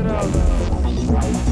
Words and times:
Entrada. 0.00 1.49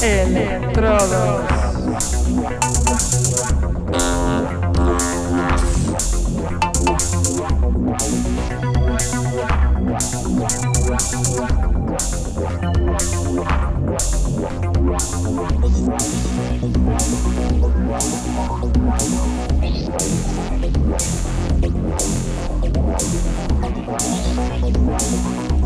É, 0.00 0.22
Electrodos. 0.22 1.57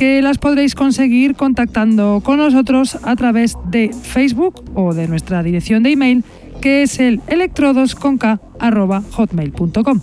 que 0.00 0.20
las 0.22 0.38
podréis 0.38 0.74
conseguir 0.74 1.34
contactando 1.34 2.22
con 2.24 2.38
nosotros 2.38 2.96
a 3.02 3.14
través 3.16 3.58
de 3.66 3.90
Facebook 3.92 4.64
o 4.74 4.94
de 4.94 5.06
nuestra 5.06 5.42
dirección 5.42 5.82
de 5.82 5.90
email 5.90 6.24
que 6.62 6.80
es 6.80 6.98
el 7.00 7.20
electrodosconk.hotmail.com. 7.26 10.00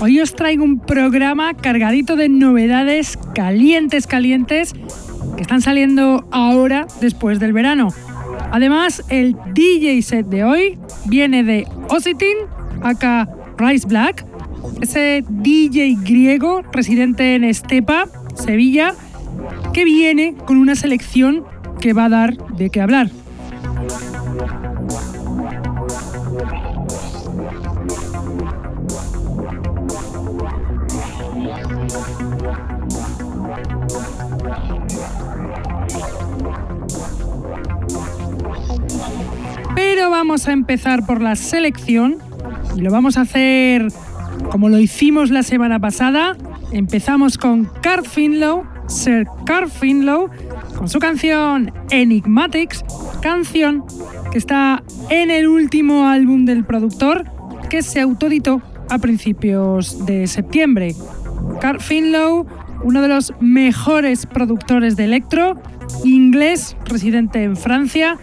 Hoy 0.00 0.20
os 0.20 0.32
traigo 0.36 0.62
un 0.62 0.78
programa 0.78 1.54
cargadito 1.54 2.14
de 2.14 2.28
novedades 2.28 3.18
calientes, 3.34 4.06
calientes, 4.06 4.72
que 5.34 5.42
están 5.42 5.60
saliendo 5.60 6.28
ahora 6.30 6.86
después 7.00 7.40
del 7.40 7.52
verano. 7.52 7.88
Además, 8.52 9.02
el 9.08 9.36
DJ 9.54 10.00
set 10.02 10.26
de 10.26 10.44
hoy 10.44 10.78
viene 11.06 11.42
de 11.42 11.66
Ositin, 11.88 12.36
acá 12.80 13.28
Rice 13.58 13.88
Black, 13.88 14.24
ese 14.80 15.24
DJ 15.28 15.96
griego 16.04 16.62
residente 16.72 17.34
en 17.34 17.42
Estepa, 17.42 18.06
Sevilla, 18.34 18.94
que 19.72 19.84
viene 19.84 20.36
con 20.46 20.58
una 20.58 20.76
selección 20.76 21.44
que 21.80 21.92
va 21.92 22.04
a 22.04 22.08
dar 22.08 22.36
de 22.56 22.70
qué 22.70 22.80
hablar. 22.80 23.10
Vamos 40.28 40.46
a 40.46 40.52
empezar 40.52 41.06
por 41.06 41.22
la 41.22 41.36
selección 41.36 42.18
y 42.76 42.82
lo 42.82 42.90
vamos 42.90 43.16
a 43.16 43.22
hacer 43.22 43.88
como 44.50 44.68
lo 44.68 44.78
hicimos 44.78 45.30
la 45.30 45.42
semana 45.42 45.80
pasada. 45.80 46.36
Empezamos 46.70 47.38
con 47.38 47.64
Card 47.80 48.04
Finlow, 48.04 48.64
Sir 48.88 49.26
Card 49.46 49.70
Finlow, 49.70 50.28
con 50.76 50.86
su 50.90 50.98
canción 50.98 51.72
Enigmatics, 51.88 52.84
canción 53.22 53.86
que 54.30 54.36
está 54.36 54.82
en 55.08 55.30
el 55.30 55.48
último 55.48 56.06
álbum 56.06 56.44
del 56.44 56.62
productor 56.62 57.24
que 57.70 57.80
se 57.80 57.98
autoditó 57.98 58.60
a 58.90 58.98
principios 58.98 60.04
de 60.04 60.26
septiembre. 60.26 60.94
Card 61.58 61.80
Finlow, 61.80 62.46
uno 62.84 63.00
de 63.00 63.08
los 63.08 63.32
mejores 63.40 64.26
productores 64.26 64.94
de 64.94 65.04
electro, 65.04 65.58
inglés, 66.04 66.76
residente 66.84 67.42
en 67.44 67.56
Francia, 67.56 68.18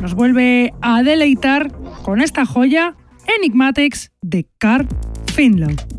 nos 0.00 0.14
vuelve 0.14 0.72
a 0.80 1.02
deleitar 1.02 1.72
con 2.02 2.20
esta 2.20 2.46
joya 2.46 2.94
Enigmatics 3.36 4.12
de 4.22 4.46
Carl 4.58 4.86
Finlow. 5.34 5.97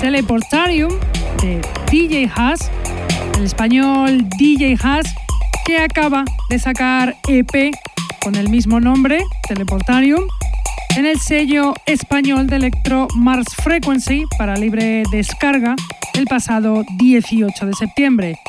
Teleportarium 0.00 0.90
de 1.40 1.60
DJ 1.92 2.28
Haas, 2.34 2.72
el 3.36 3.44
español 3.44 4.28
DJ 4.36 4.76
Haas, 4.82 5.14
que 5.64 5.78
acaba 5.78 6.24
de 6.50 6.58
sacar 6.58 7.14
EP 7.28 7.72
con 8.24 8.34
el 8.34 8.48
mismo 8.48 8.80
nombre, 8.80 9.22
Teleportarium, 9.46 10.24
en 10.96 11.06
el 11.06 11.20
sello 11.20 11.72
español 11.86 12.48
de 12.48 12.56
Electro 12.56 13.06
Mars 13.14 13.54
Frequency 13.54 14.24
para 14.38 14.56
libre 14.56 15.04
descarga 15.12 15.76
el 16.14 16.24
pasado 16.24 16.82
18 16.98 17.64
de 17.64 17.74
septiembre. 17.74 18.40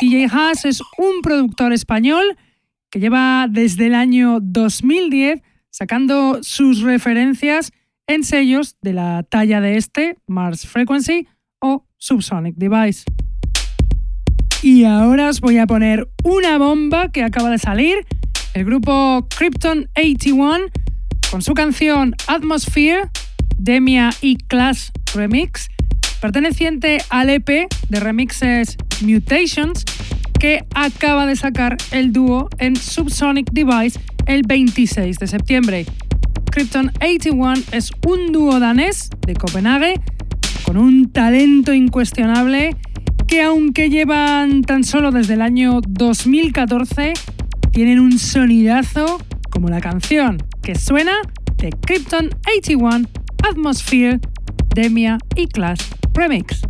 DJ 0.00 0.28
Haas 0.30 0.64
es 0.64 0.80
un 0.96 1.22
productor 1.22 1.72
español 1.72 2.36
que 2.88 3.00
lleva 3.00 3.48
desde 3.50 3.86
el 3.86 3.96
año 3.96 4.38
2010 4.40 5.42
sacando 5.70 6.38
sus 6.42 6.82
referencias 6.82 7.72
en 8.12 8.24
sellos 8.24 8.76
de 8.82 8.92
la 8.92 9.22
talla 9.22 9.60
de 9.60 9.76
este, 9.76 10.16
Mars 10.26 10.66
Frequency 10.66 11.26
o 11.60 11.86
Subsonic 11.96 12.54
Device. 12.56 13.04
Y 14.62 14.84
ahora 14.84 15.28
os 15.28 15.40
voy 15.40 15.58
a 15.58 15.66
poner 15.66 16.08
una 16.22 16.58
bomba 16.58 17.10
que 17.10 17.24
acaba 17.24 17.50
de 17.50 17.58
salir, 17.58 18.06
el 18.54 18.64
grupo 18.64 19.26
Krypton 19.36 19.88
81 19.96 20.66
con 21.30 21.42
su 21.42 21.54
canción 21.54 22.14
Atmosphere, 22.26 23.10
Demia 23.56 24.10
y 24.20 24.36
Clash 24.36 24.90
Remix, 25.14 25.68
perteneciente 26.20 26.98
al 27.08 27.30
EP 27.30 27.66
de 27.88 28.00
remixes 28.00 28.76
Mutations 29.00 29.84
que 30.38 30.64
acaba 30.74 31.26
de 31.26 31.36
sacar 31.36 31.76
el 31.92 32.12
dúo 32.12 32.48
en 32.58 32.76
Subsonic 32.76 33.50
Device 33.52 33.98
el 34.26 34.42
26 34.46 35.18
de 35.18 35.26
septiembre. 35.26 35.86
Krypton 36.52 36.92
81 37.00 37.54
es 37.72 37.92
un 38.06 38.30
dúo 38.30 38.60
danés 38.60 39.08
de 39.26 39.34
Copenhague 39.34 39.94
con 40.66 40.76
un 40.76 41.10
talento 41.10 41.72
incuestionable 41.72 42.76
que 43.26 43.40
aunque 43.40 43.88
llevan 43.88 44.60
tan 44.60 44.84
solo 44.84 45.12
desde 45.12 45.32
el 45.32 45.40
año 45.40 45.80
2014, 45.88 47.14
tienen 47.70 48.00
un 48.00 48.18
sonidazo 48.18 49.18
como 49.50 49.68
la 49.68 49.80
canción 49.80 50.36
que 50.62 50.74
suena 50.74 51.14
de 51.56 51.70
Krypton 51.70 52.28
81 52.46 53.08
Atmosphere, 53.48 54.20
Demia 54.74 55.16
y 55.34 55.46
Clash 55.46 55.80
Remix. 56.12 56.60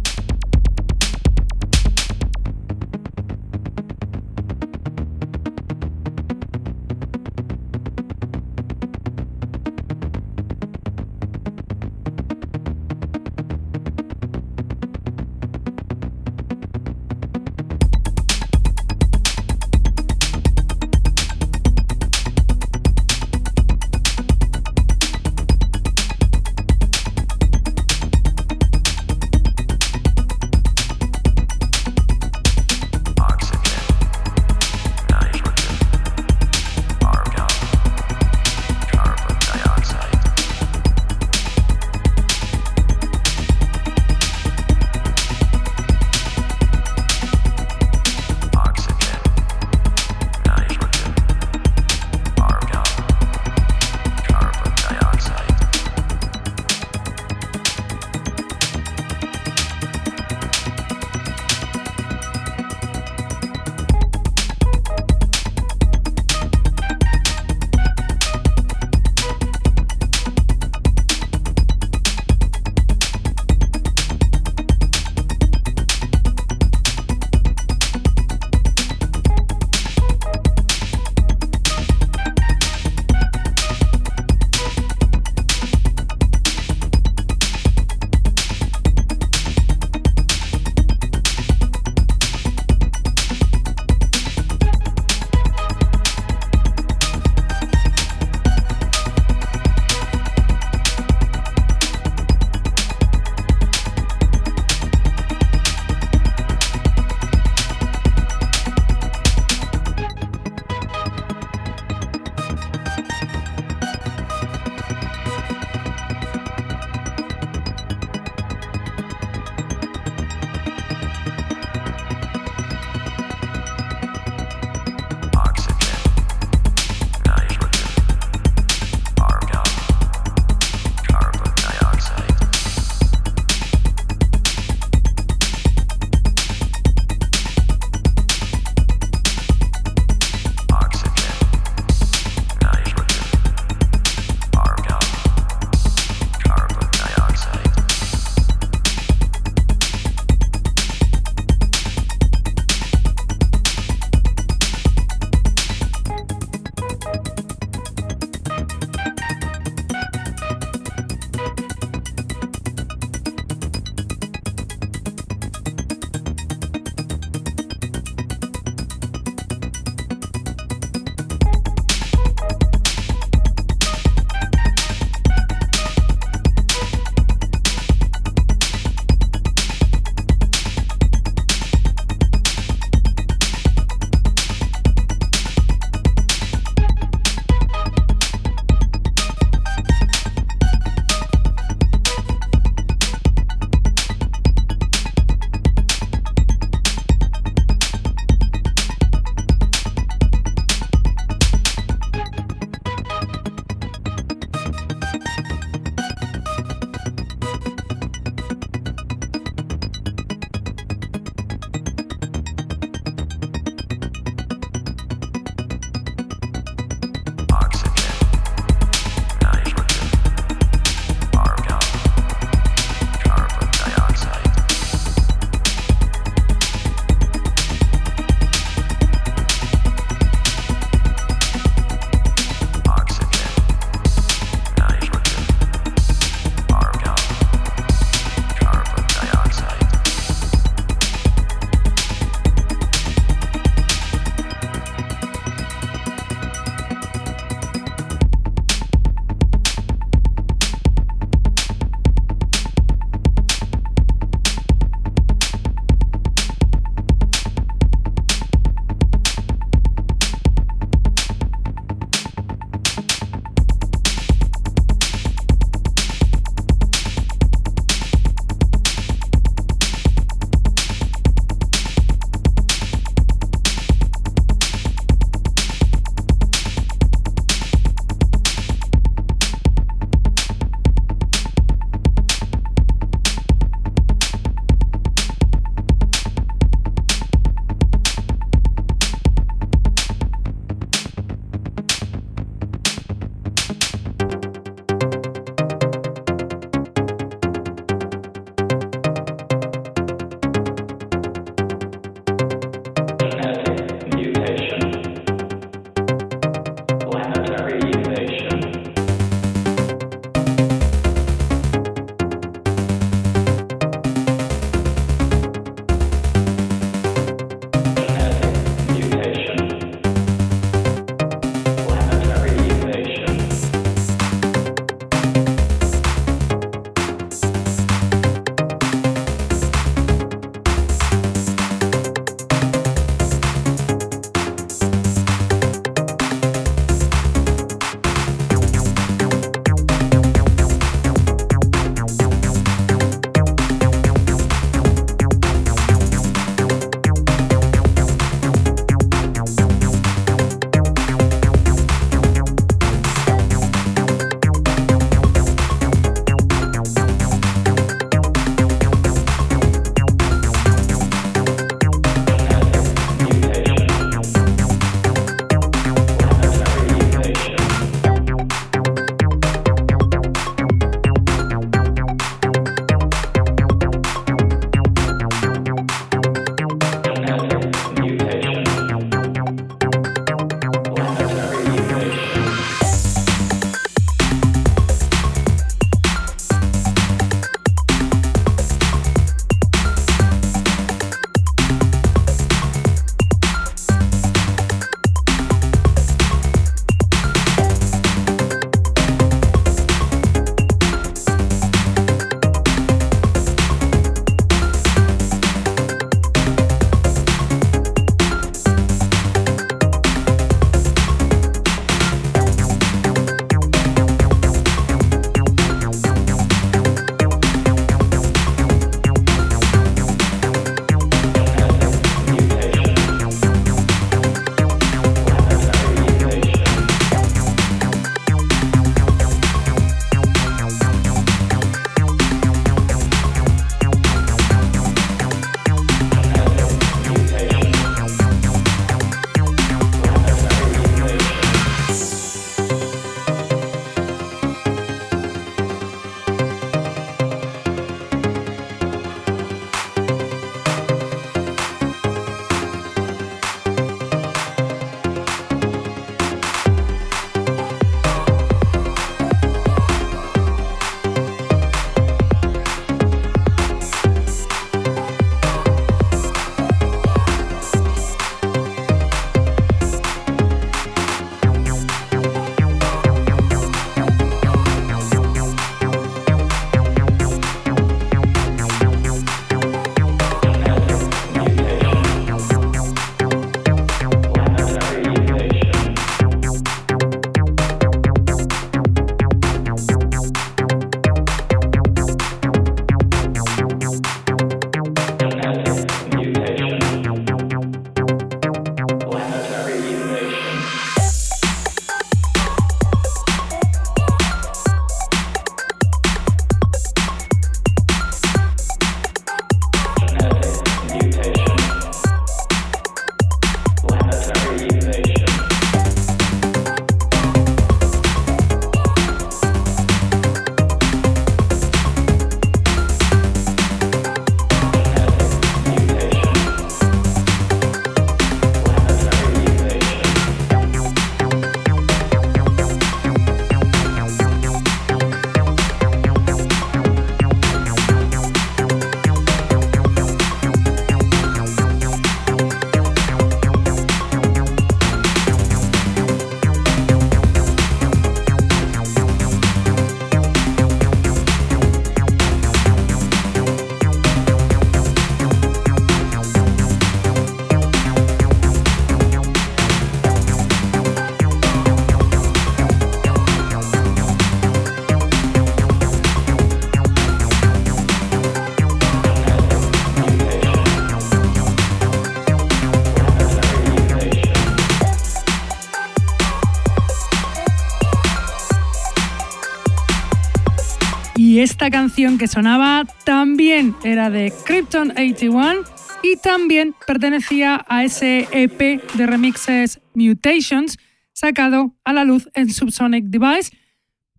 Esta 581.62 581.78
canción 581.78 582.18
que 582.18 582.26
sonaba 582.26 582.84
también 583.04 583.76
era 583.84 584.10
de 584.10 584.32
Krypton 584.44 584.90
81 584.90 585.60
y 586.02 586.16
también 586.16 586.74
pertenecía 586.88 587.64
a 587.68 587.84
ese 587.84 588.26
EP 588.32 588.82
de 588.94 589.06
remixes 589.06 589.80
Mutations 589.94 590.76
sacado 591.12 591.72
a 591.84 591.92
la 591.92 592.02
luz 592.02 592.28
en 592.34 592.50
Subsonic 592.50 593.04
Device, 593.04 593.56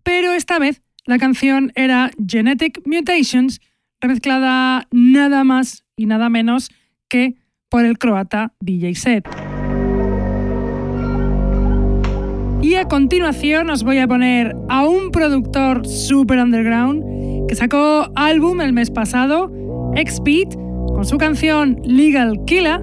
pero 0.02 0.32
esta 0.32 0.58
vez 0.58 0.80
la 1.04 1.18
canción 1.18 1.70
era 1.74 2.10
Genetic 2.26 2.80
Mutations, 2.86 3.60
remezclada 4.00 4.88
nada 4.90 5.44
más 5.44 5.84
y 5.96 6.06
nada 6.06 6.30
menos 6.30 6.70
que 7.10 7.34
por 7.68 7.84
el 7.84 7.98
croata 7.98 8.54
DJ 8.60 8.94
Set. 8.94 9.28
Y 12.62 12.76
a 12.76 12.88
continuación 12.88 13.68
os 13.68 13.82
voy 13.82 13.98
a 13.98 14.08
poner 14.08 14.56
a 14.70 14.88
un 14.88 15.10
productor 15.10 15.86
super 15.86 16.38
underground 16.38 17.13
sacó 17.54 18.10
álbum 18.14 18.60
el 18.60 18.72
mes 18.72 18.90
pasado, 18.90 19.50
X-Beat, 19.94 20.54
con 20.94 21.04
su 21.04 21.18
canción 21.18 21.80
Legal 21.84 22.44
Killer, 22.46 22.80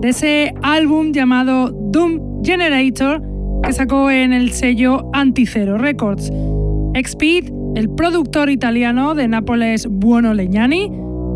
de 0.00 0.08
ese 0.10 0.54
álbum 0.62 1.12
llamado 1.12 1.70
Doom 1.70 2.42
Generator 2.44 3.22
que 3.62 3.72
sacó 3.72 4.10
en 4.10 4.32
el 4.32 4.52
sello 4.52 5.10
Anticero 5.12 5.78
Records. 5.78 6.30
X-Beat, 6.94 7.50
el 7.74 7.90
productor 7.90 8.50
italiano 8.50 9.14
de 9.14 9.28
Nápoles 9.28 9.86
Buono 9.88 10.34
Legnani, 10.34 10.88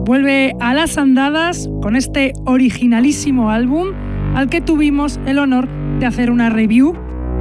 vuelve 0.04 0.54
a 0.60 0.74
las 0.74 0.98
andadas 0.98 1.68
con 1.82 1.96
este 1.96 2.32
originalísimo 2.46 3.50
álbum 3.50 3.88
al 4.34 4.48
que 4.48 4.60
tuvimos 4.60 5.20
el 5.26 5.38
honor 5.38 5.68
de 5.98 6.06
hacer 6.06 6.30
una 6.30 6.50
review 6.50 6.94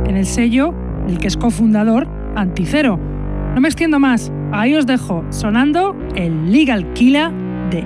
en 0.06 0.18
el 0.18 0.26
sello 0.26 0.74
el 1.08 1.18
que 1.18 1.28
es 1.28 1.38
cofundador 1.38 2.08
Anticero. 2.36 3.11
No 3.54 3.60
me 3.60 3.68
extiendo 3.68 4.00
más, 4.00 4.32
ahí 4.54 4.76
os 4.76 4.86
dejo 4.86 5.26
sonando 5.30 5.94
el 6.16 6.54
Legal 6.54 6.94
Killer 6.94 7.32
de 7.70 7.86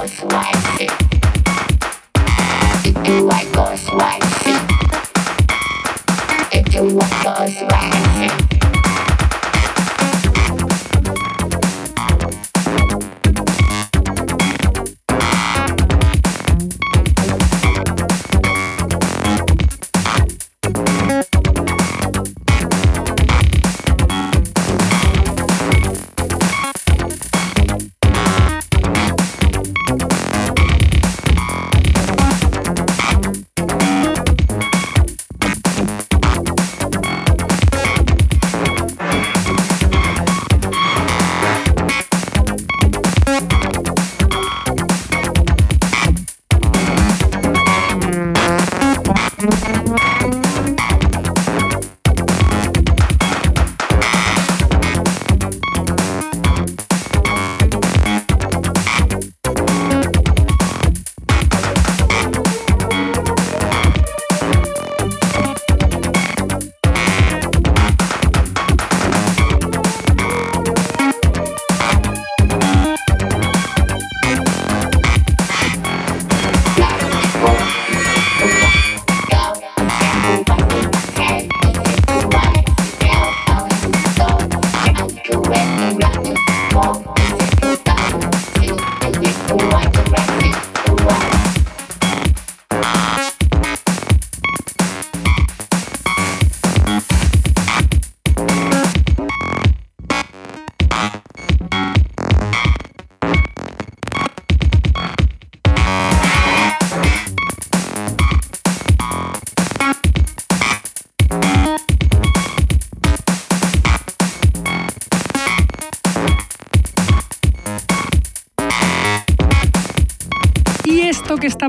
goes 0.00 0.22
wifey. 0.22 0.88
It 2.88 2.94
do 3.04 3.28
I 3.30 3.44
goes 3.52 3.86
wifey. 3.92 4.56
It 6.56 6.64
do 6.70 6.98
I. 6.98 7.19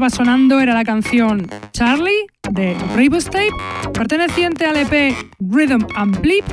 estaba 0.07 0.25
sonando 0.25 0.59
era 0.59 0.73
la 0.73 0.83
canción 0.83 1.47
Charlie 1.73 2.25
de 2.51 2.75
Rebus 2.95 3.25
Tape, 3.25 3.51
perteneciente 3.93 4.65
al 4.65 4.77
EP 4.77 5.15
Rhythm 5.39 5.85
and 5.95 6.19
Bleep, 6.21 6.43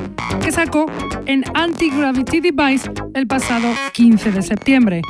que 0.42 0.52
sacó 0.52 0.84
en 1.24 1.44
Anti-Gravity 1.54 2.40
Device 2.40 2.90
el 3.14 3.26
pasado 3.26 3.68
15 3.94 4.32
de 4.32 4.42
septiembre. 4.42 5.00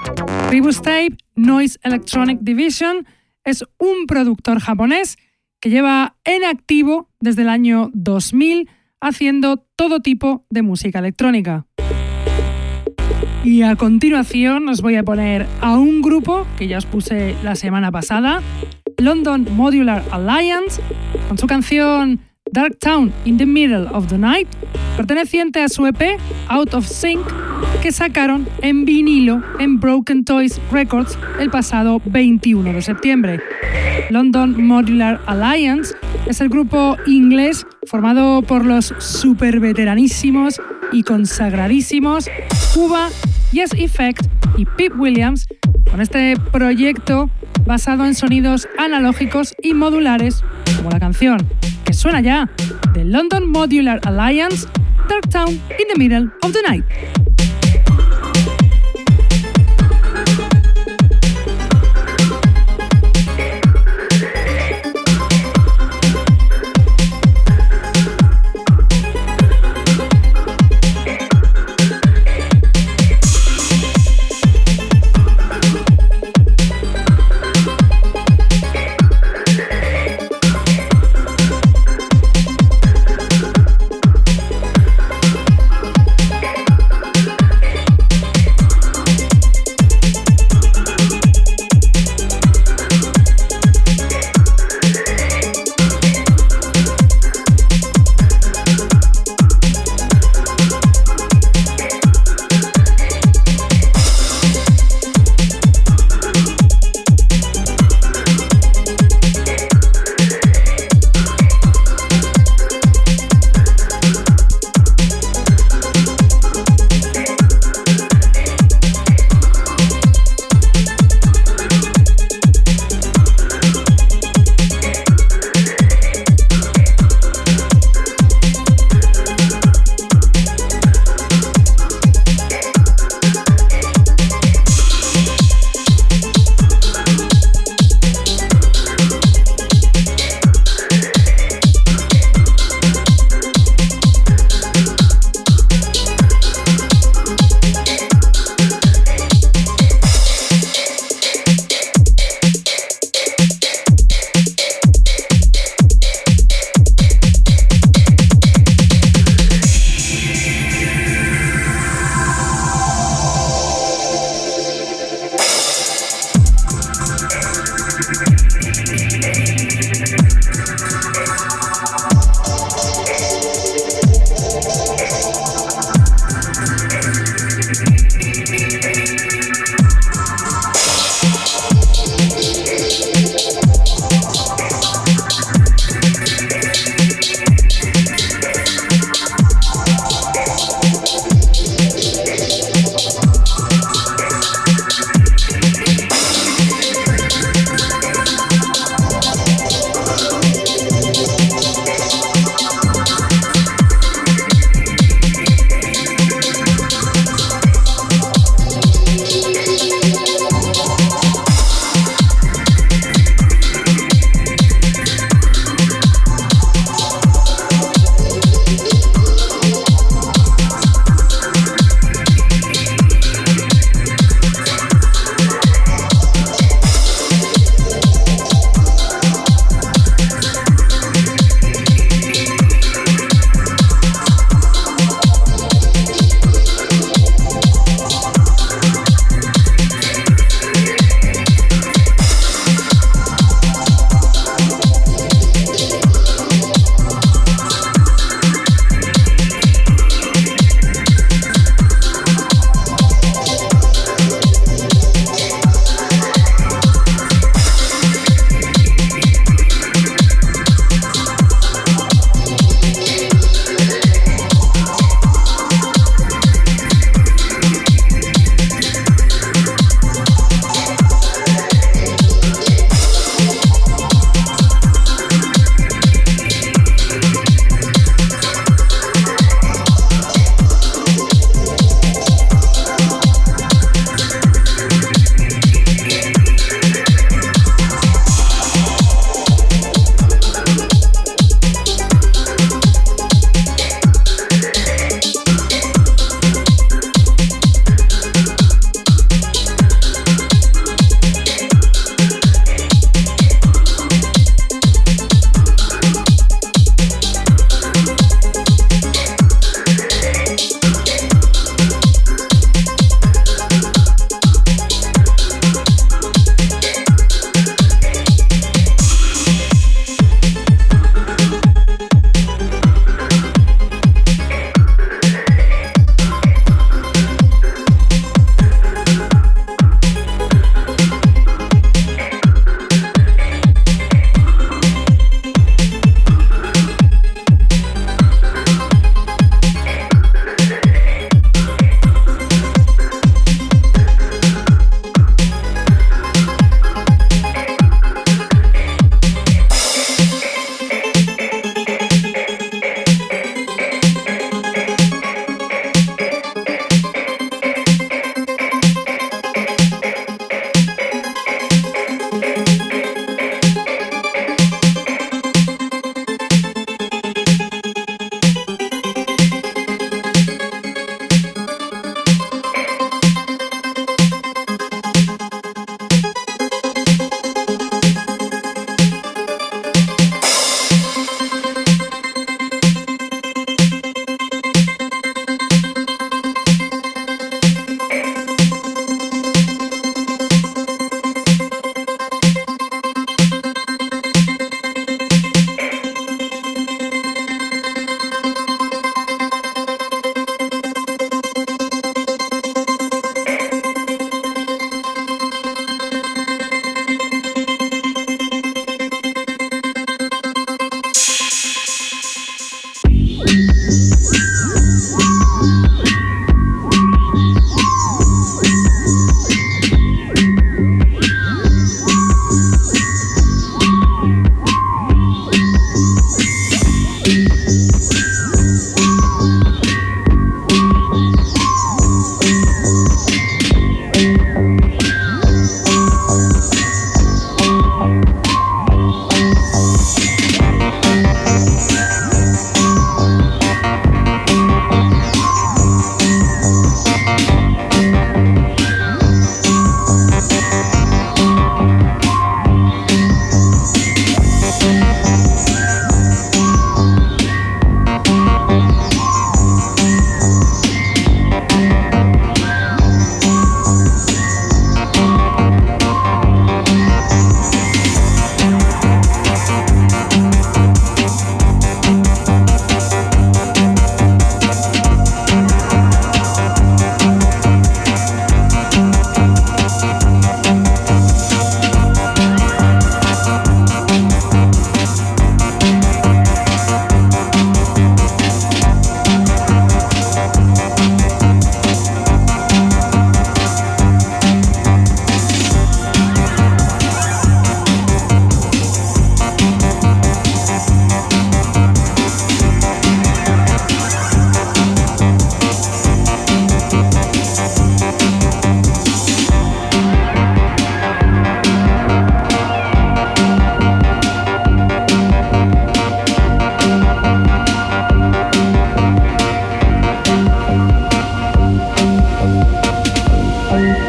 Rebus 0.51 0.81
Tape 0.81 1.17
Noise 1.35 1.81
Electronic 1.83 2.39
Division 2.41 3.09
es 3.43 3.65
un 3.79 4.07
productor 4.07 4.61
japonés 4.61 5.17
que 5.59 5.71
lleva 5.71 6.15
en 6.23 6.45
activo 6.45 7.11
desde 7.19 7.43
el 7.43 7.49
año 7.49 7.91
2000 7.95 8.69
haciendo 9.01 9.67
todo 9.75 9.99
tipo 9.99 10.47
de 10.49 10.63
música 10.63 11.01
electrónica. 11.01 11.68
Y 13.45 13.63
a 13.63 13.77
continuación 13.77 14.69
os 14.69 14.83
voy 14.83 14.97
a 14.97 15.05
poner 15.05 15.47
a 15.61 15.77
un 15.77 16.03
grupo 16.03 16.47
que 16.57 16.67
ya 16.67 16.79
os 16.79 16.87
puse 16.87 17.37
la 17.45 17.55
semana 17.55 17.93
pasada, 17.93 18.43
London 18.99 19.47
Modular 19.53 20.03
Alliance, 20.11 20.83
con 21.29 21.39
su 21.39 21.47
canción 21.47 22.19
Dark 22.53 22.79
Town 22.79 23.13
in 23.25 23.39
the 23.39 23.47
Middle 23.47 23.87
of 23.93 24.09
the 24.09 24.19
Night, 24.19 24.49
perteneciente 24.97 25.63
a 25.63 25.69
su 25.69 25.87
EP 25.87 26.19
Out 26.49 26.75
of 26.75 26.87
Sync, 26.87 27.21
que 27.81 27.93
sacaron 27.93 28.49
en 28.61 28.85
vinilo 28.85 29.41
en 29.61 29.79
Broken 29.79 30.25
Toys 30.25 30.61
Records 30.73 31.17
el 31.39 31.49
pasado 31.49 32.03
21 32.07 32.73
de 32.73 32.83
septiembre. 32.83 33.41
London 34.11 34.67
Modular 34.67 35.21
Alliance 35.27 35.95
es 36.27 36.41
el 36.41 36.49
grupo 36.49 36.97
inglés 37.07 37.67
formado 37.87 38.43
por 38.43 38.65
los 38.65 38.93
super 38.99 39.61
veteranísimos 39.61 40.61
y 40.93 41.03
consagradísimos 41.03 42.29
Cuba, 42.75 43.09
Yes 43.53 43.73
Effect 43.75 44.27
y 44.57 44.65
Pip 44.65 44.99
Williams 44.99 45.47
con 45.91 46.01
este 46.01 46.35
proyecto 46.53 47.31
basado 47.67 48.05
en 48.05 48.15
sonidos 48.15 48.69
analógicos 48.79 49.55
y 49.63 49.75
modulares 49.75 50.43
como 50.77 50.91
la 50.91 51.01
canción 51.01 51.39
que 51.85 51.93
suena 51.93 52.21
ya 52.21 52.51
de 52.93 53.05
London 53.05 53.51
Modular 53.51 54.01
Alliance, 54.05 54.67
Dark 55.09 55.29
Town 55.31 55.51
in 55.51 55.89
the 55.93 55.99
Middle 55.99 56.31
of 56.43 56.53
the 56.53 56.63
Night. 56.63 56.85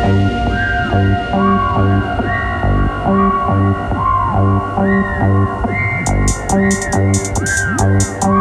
Thank 0.02 0.32
you. 8.24 8.39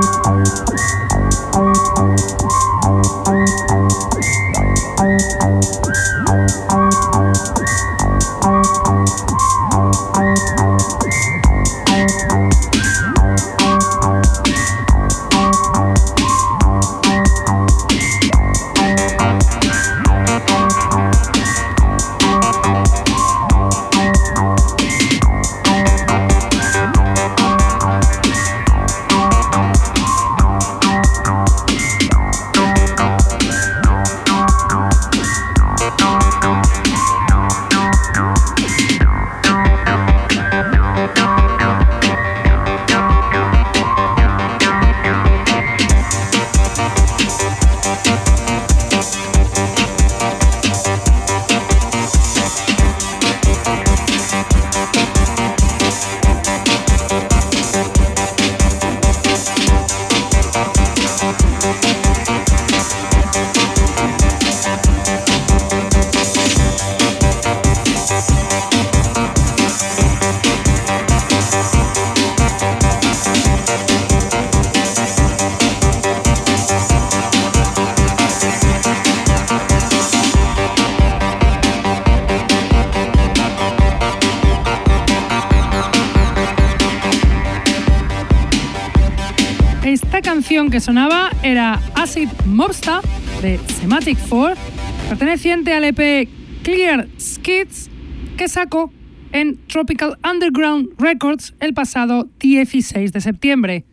Sonaba 90.81 91.31
era 91.43 91.81
Acid 91.95 92.29
Mobsta 92.47 93.01
de 93.43 93.59
Semantic 93.81 94.19
4, 94.29 94.61
perteneciente 95.09 95.73
al 95.73 95.85
EP 95.85 96.29
Clear 96.63 97.09
Skids 97.19 97.91
que 98.37 98.49
sacó 98.49 98.93
en 99.33 99.59
Tropical 99.67 100.19
Underground 100.29 100.91
Records 100.99 101.55
el 101.61 101.75
pasado 101.75 102.29
16 102.39 103.13
de 103.13 103.21
septiembre. 103.21 103.85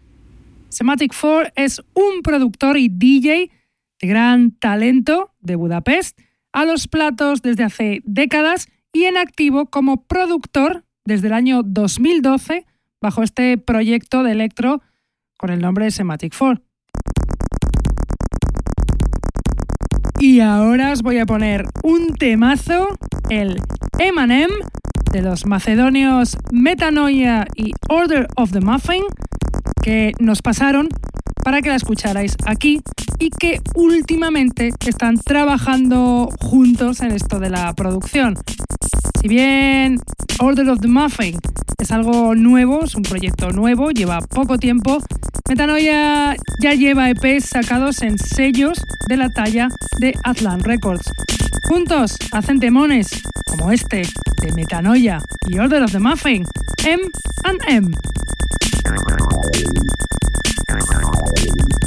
Semantic 0.69 1.13
4 1.19 1.51
es 1.55 1.81
un 1.93 2.21
productor 2.21 2.77
y 2.77 2.89
DJ 2.89 3.49
de 4.01 4.07
gran 4.07 4.51
talento 4.51 5.31
de 5.39 5.55
Budapest, 5.55 6.19
a 6.51 6.65
los 6.65 6.87
platos 6.87 7.41
desde 7.41 7.63
hace 7.63 8.01
décadas 8.05 8.67
y 8.93 9.05
en 9.05 9.17
activo 9.17 9.65
como 9.65 10.03
productor 10.03 10.83
desde 11.05 11.27
el 11.27 11.33
año 11.33 11.63
2012 11.63 12.65
bajo 13.01 13.23
este 13.23 13.57
proyecto 13.57 14.23
de 14.23 14.31
electro 14.31 14.81
con 15.37 15.49
el 15.49 15.59
nombre 15.59 15.85
de 15.85 15.91
Semantic 15.91 16.35
4. 16.37 16.64
Y 20.19 20.39
ahora 20.39 20.91
os 20.91 21.01
voy 21.01 21.19
a 21.19 21.25
poner 21.25 21.65
un 21.83 22.15
temazo, 22.15 22.97
el 23.29 23.61
Emanem 23.99 24.49
de 25.11 25.21
los 25.21 25.45
macedonios 25.45 26.37
Metanoia 26.51 27.45
y 27.55 27.73
Order 27.89 28.27
of 28.35 28.51
the 28.51 28.61
Muffin, 28.61 29.03
que 29.81 30.13
nos 30.19 30.41
pasaron 30.41 30.89
para 31.45 31.61
que 31.61 31.69
la 31.69 31.75
escucharais 31.75 32.35
aquí 32.47 32.81
y 33.19 33.29
que 33.29 33.61
últimamente 33.75 34.71
están 34.87 35.15
trabajando 35.15 36.27
juntos 36.41 37.01
en 37.01 37.11
esto 37.11 37.39
de 37.39 37.51
la 37.51 37.71
producción. 37.73 38.35
Si 39.21 39.27
bien 39.27 39.99
Order 40.39 40.71
of 40.71 40.79
the 40.79 40.87
Muffin 40.87 41.37
es 41.77 41.91
algo 41.91 42.33
nuevo, 42.33 42.83
es 42.83 42.95
un 42.95 43.03
proyecto 43.03 43.51
nuevo, 43.51 43.91
lleva 43.91 44.21
poco 44.21 44.57
tiempo, 44.57 44.97
Metanoia 45.47 46.35
ya 46.63 46.73
lleva 46.73 47.11
EPs 47.11 47.45
sacados 47.45 48.01
en 48.01 48.17
sellos 48.17 48.81
de 49.07 49.17
la 49.17 49.29
talla 49.29 49.69
de 49.99 50.15
Atlant 50.23 50.65
Records. 50.65 51.11
Juntos 51.69 52.17
hacen 52.31 52.59
temones 52.59 53.21
como 53.45 53.71
este 53.71 54.01
de 54.41 54.51
Metanoia 54.53 55.21
y 55.47 55.59
Order 55.59 55.83
of 55.83 55.91
the 55.91 55.99
Muffin, 55.99 56.43
M 56.87 57.03
and 57.43 57.59
M. 57.67 57.91
Thank 58.85 59.09
you. 61.73 61.84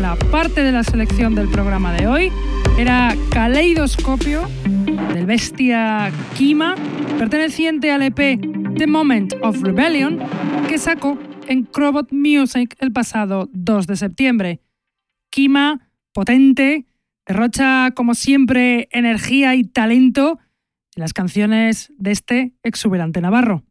La 0.00 0.16
parte 0.16 0.62
de 0.62 0.70
la 0.70 0.84
selección 0.84 1.34
del 1.34 1.48
programa 1.48 1.92
de 1.92 2.06
hoy, 2.06 2.32
era 2.78 3.16
Caleidoscopio 3.30 4.48
del 5.12 5.26
bestia 5.26 6.12
Kima, 6.36 6.76
perteneciente 7.18 7.90
al 7.90 8.02
EP 8.02 8.40
The 8.76 8.86
Moment 8.86 9.34
of 9.42 9.60
Rebellion, 9.62 10.20
que 10.68 10.78
sacó 10.78 11.18
en 11.48 11.64
Crobot 11.64 12.12
Music 12.12 12.76
el 12.78 12.92
pasado 12.92 13.48
2 13.52 13.86
de 13.86 13.96
septiembre. 13.96 14.60
Kima, 15.30 15.90
potente, 16.12 16.86
derrocha 17.26 17.90
como 17.94 18.14
siempre 18.14 18.88
energía 18.92 19.56
y 19.56 19.64
talento 19.64 20.38
en 20.94 21.00
las 21.00 21.12
canciones 21.12 21.92
de 21.98 22.12
este 22.12 22.54
exuberante 22.62 23.20
navarro. 23.20 23.64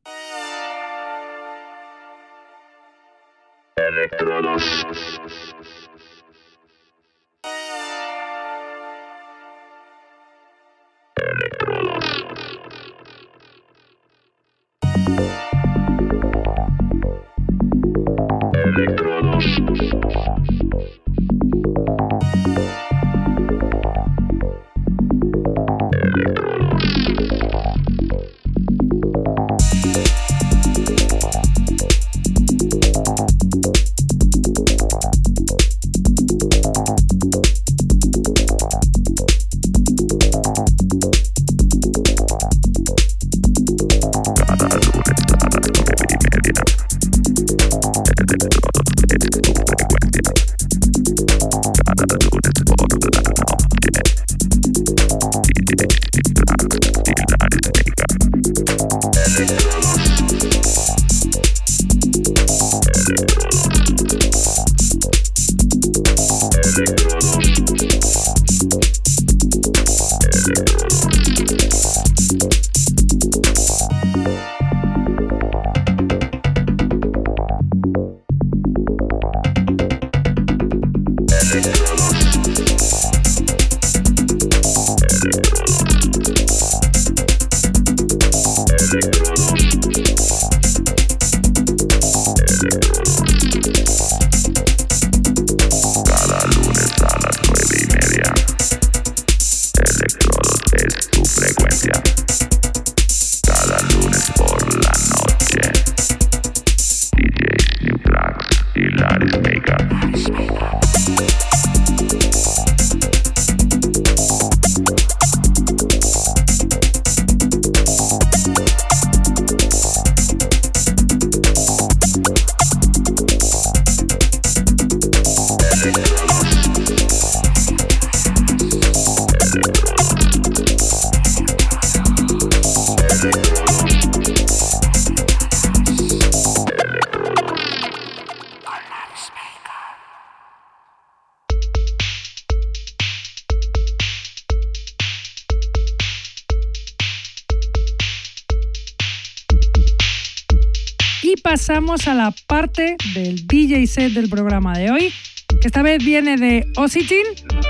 Pasamos 151.78 152.07
a 152.07 152.15
la 152.15 152.34
parte 152.47 152.95
del 153.13 153.45
DJ 153.45 153.86
set 153.86 154.13
del 154.13 154.30
programa 154.30 154.75
de 154.75 154.89
hoy, 154.89 155.13
que 155.61 155.67
esta 155.67 155.84
vez 155.84 156.03
viene 156.03 156.36
de 156.36 156.65
Ositin, 156.75 157.23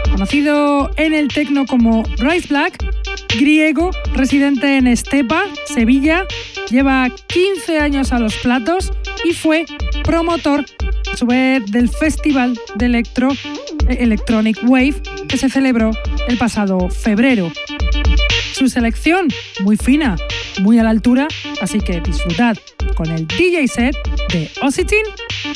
conocido 0.10 0.89
en 0.95 1.14
el 1.14 1.28
tecno 1.28 1.66
como 1.66 2.03
Rice 2.18 2.47
Black, 2.47 2.78
griego, 3.38 3.91
residente 4.14 4.78
en 4.78 4.88
Estepa, 4.88 5.43
Sevilla, 5.66 6.24
lleva 6.70 7.10
15 7.10 7.80
años 7.80 8.14
a 8.14 8.20
los 8.20 8.38
platos 8.38 8.93
y 9.26 9.34
fue 9.34 9.66
promotor 10.05 10.64
a 11.12 11.18
su 11.18 11.26
vez 11.26 11.66
del 11.70 11.89
Festival 11.89 12.58
de 12.76 12.86
Electro 12.86 13.34
eh, 13.89 13.97
Electronic 13.99 14.58
Wave 14.64 15.01
que 15.28 15.36
se 15.36 15.49
celebró 15.49 15.91
el 16.30 16.38
pasado 16.38 16.89
febrero. 16.89 17.51
Su 18.53 18.70
selección, 18.70 19.28
muy 19.66 19.76
fina, 19.76 20.16
muy 20.62 20.80
a 20.80 20.84
la 20.84 20.91
altura, 20.91 21.28
así 21.60 21.80
que 21.82 21.99
disfrutad 21.99 22.58
con 22.98 23.12
el 23.12 23.28
DJ 23.28 23.68
set 23.68 23.95
de 24.34 24.50
Ositin, 24.64 25.04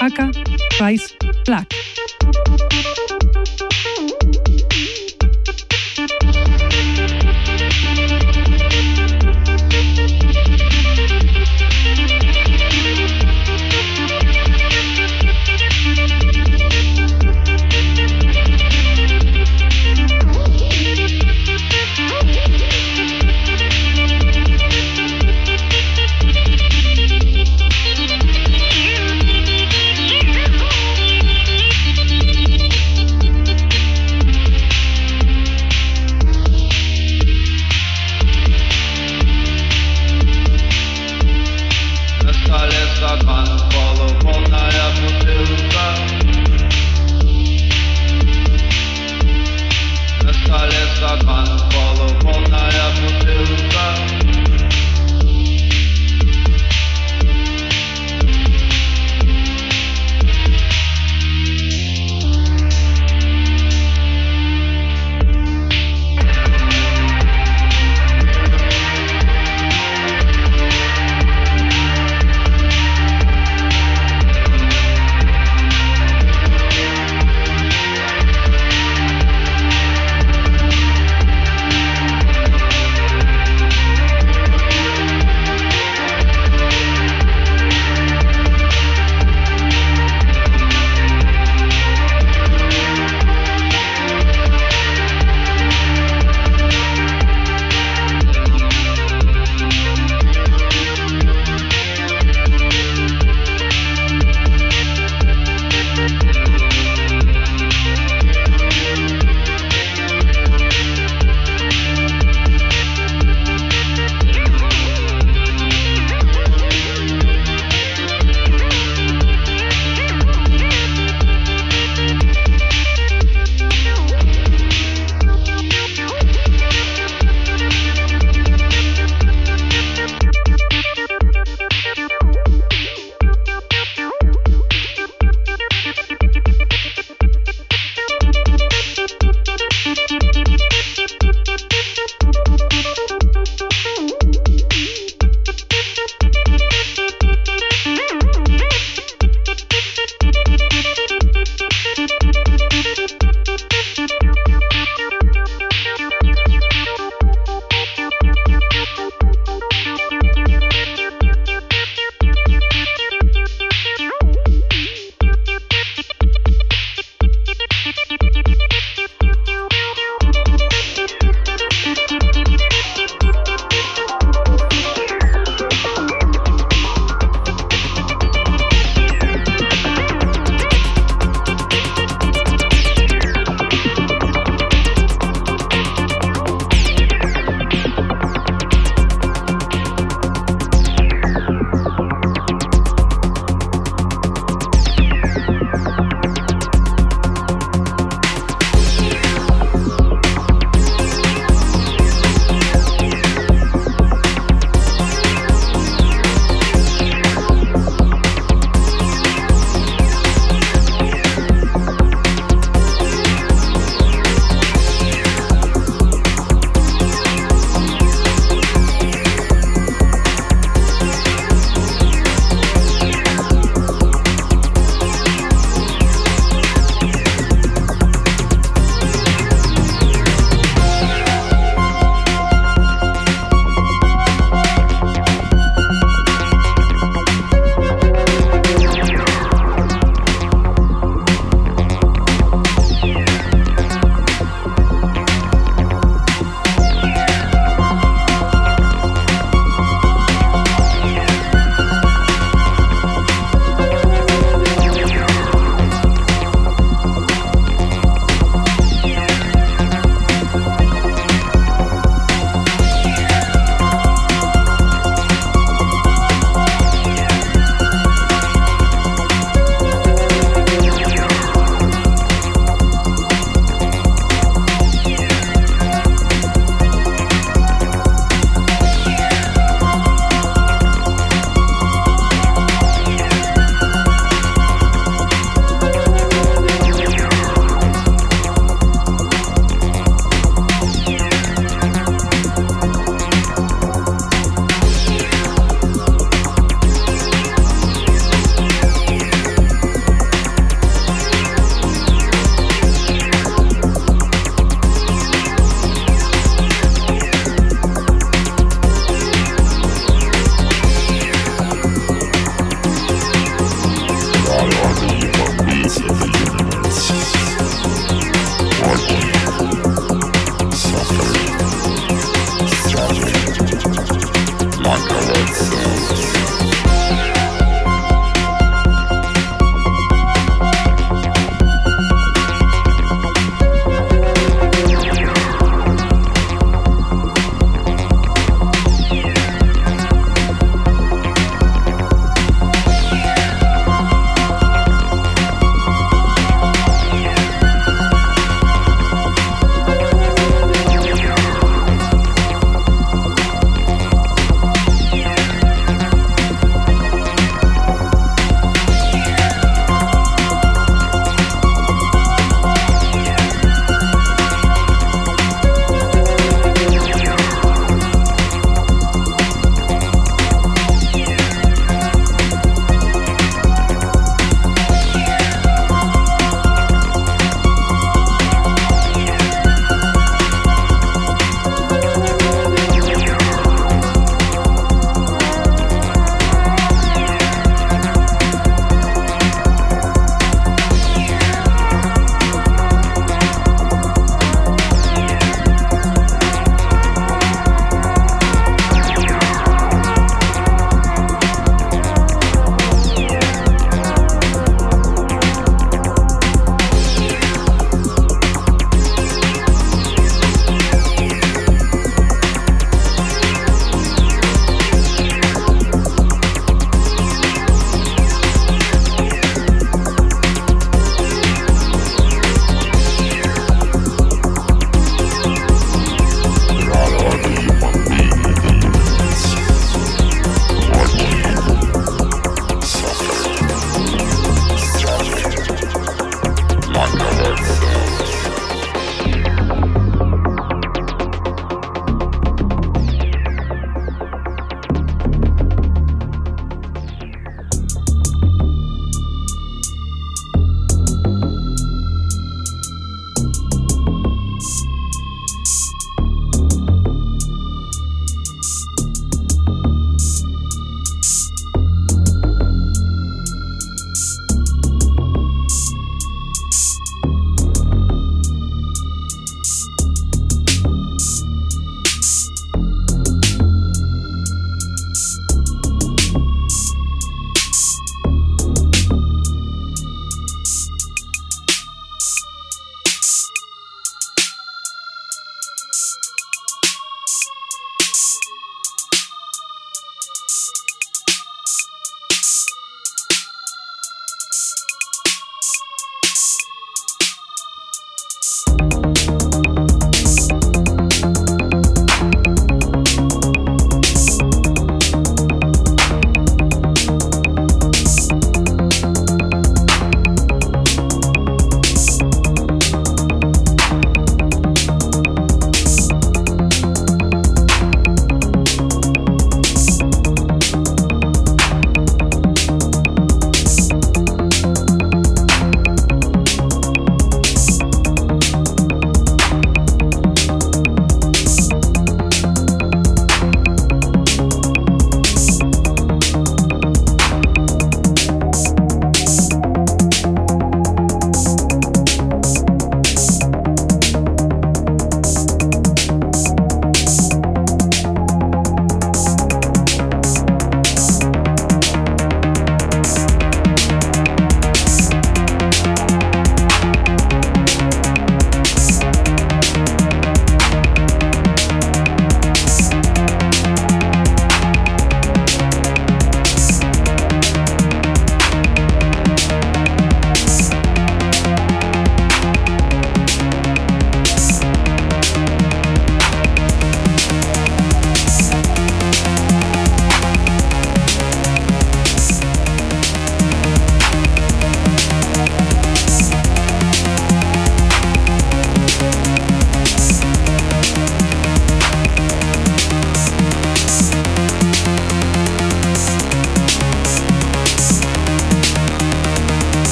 aka 0.00 0.28
Price 0.76 1.14
Black. 1.46 1.72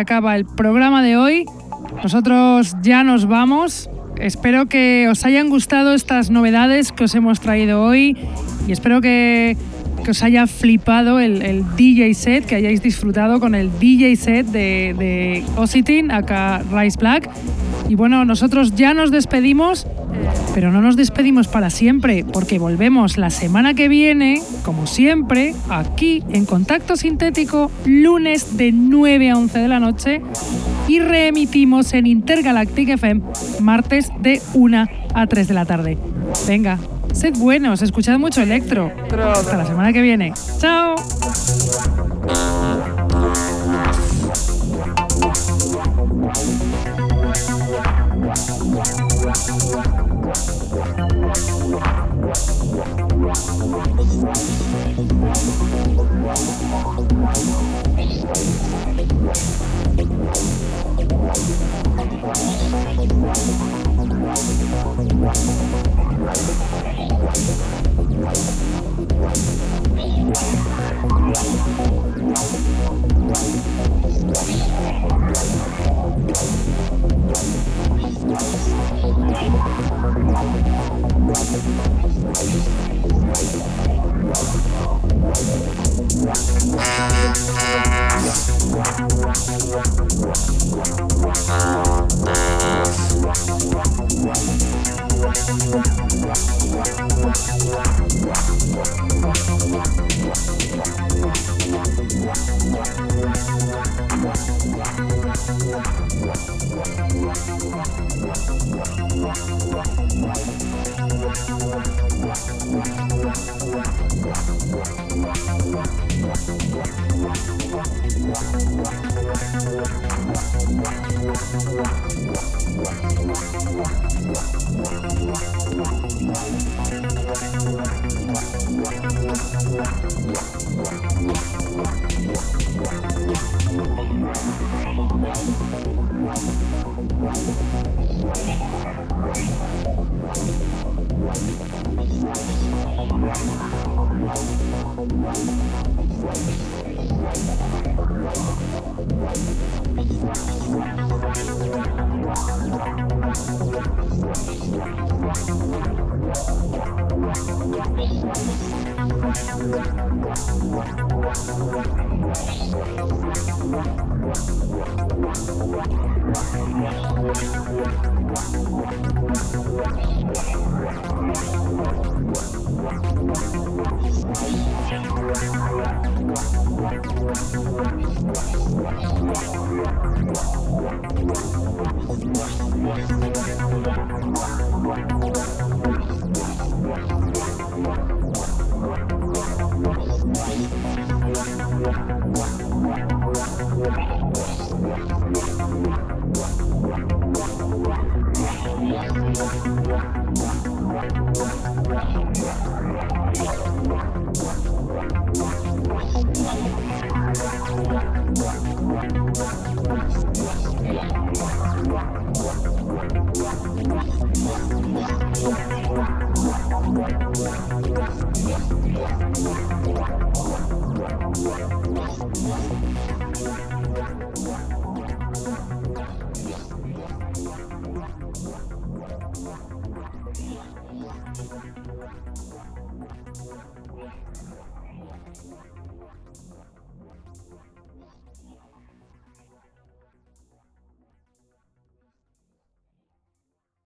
acaba 0.00 0.36
el 0.36 0.44
programa 0.44 1.02
de 1.02 1.16
hoy. 1.16 1.46
Nosotros 2.02 2.76
ya 2.82 3.04
nos 3.04 3.26
vamos. 3.26 3.90
Espero 4.18 4.66
que 4.66 5.08
os 5.10 5.24
hayan 5.24 5.48
gustado 5.48 5.94
estas 5.94 6.30
novedades 6.30 6.92
que 6.92 7.04
os 7.04 7.14
hemos 7.14 7.40
traído 7.40 7.82
hoy 7.82 8.16
y 8.66 8.72
espero 8.72 9.00
que, 9.00 9.56
os 10.08 10.22
haya 10.22 10.46
flipado 10.46 11.20
el, 11.20 11.64
DJ 11.76 12.14
set, 12.14 12.46
que 12.46 12.54
hayáis 12.54 12.80
disfrutado 12.80 13.40
con 13.40 13.54
el 13.54 13.70
DJ 13.78 14.16
set 14.16 14.46
de, 14.46 14.94
de 14.98 15.44
Ositin, 15.56 16.10
acá 16.10 16.62
Rice 16.72 16.96
Black. 16.98 17.28
Y 17.90 17.94
bueno, 17.94 18.24
nosotros 18.24 18.74
ya 18.74 18.94
nos 18.94 19.10
despedimos, 19.10 19.86
pero 20.58 20.72
no 20.72 20.80
nos 20.80 20.96
despedimos 20.96 21.46
para 21.46 21.70
siempre, 21.70 22.24
porque 22.24 22.58
volvemos 22.58 23.16
la 23.16 23.30
semana 23.30 23.74
que 23.74 23.86
viene, 23.86 24.42
como 24.64 24.88
siempre, 24.88 25.54
aquí 25.68 26.24
en 26.30 26.46
Contacto 26.46 26.96
Sintético, 26.96 27.70
lunes 27.84 28.56
de 28.56 28.72
9 28.72 29.30
a 29.30 29.36
11 29.36 29.56
de 29.56 29.68
la 29.68 29.78
noche, 29.78 30.20
y 30.88 30.98
reemitimos 30.98 31.92
en 31.92 32.08
Intergalactic 32.08 32.88
FM, 32.88 33.20
martes 33.60 34.10
de 34.18 34.42
1 34.54 34.86
a 35.14 35.26
3 35.28 35.46
de 35.46 35.54
la 35.54 35.64
tarde. 35.64 35.96
Venga, 36.48 36.80
sed 37.12 37.34
buenos, 37.38 37.80
escuchad 37.80 38.18
mucho 38.18 38.42
electro. 38.42 38.90
Hasta 39.12 39.58
la 39.58 39.64
semana 39.64 39.92
que 39.92 40.02
viene. 40.02 40.32
¡Chao! 40.58 40.96
Wow. 68.28 68.68